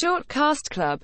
Short 0.00 0.26
Cast 0.28 0.70
Club. 0.70 0.98